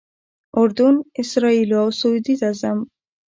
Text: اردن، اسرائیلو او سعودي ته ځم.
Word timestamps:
اردن، 0.59 0.95
اسرائیلو 1.21 1.77
او 1.83 1.89
سعودي 1.99 2.35
ته 2.41 2.49
ځم. 2.61 2.79